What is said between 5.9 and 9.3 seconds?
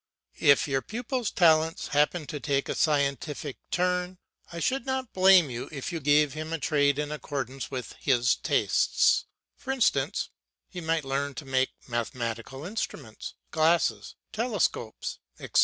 you gave him a trade in accordance with his tastes,